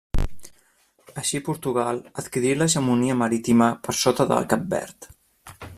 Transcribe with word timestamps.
Així 1.23 1.41
Portugal 1.49 2.01
adquirí 2.23 2.55
l'hegemonia 2.61 3.19
marítima 3.23 3.69
per 3.85 3.97
sota 4.03 4.29
el 4.39 4.53
Cap 4.55 4.65
Verd. 4.75 5.11